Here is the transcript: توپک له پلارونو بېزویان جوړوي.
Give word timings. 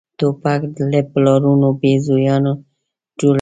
توپک 0.17 0.61
له 0.91 0.99
پلارونو 1.11 1.67
بېزویان 1.81 2.45
جوړوي. 3.19 3.29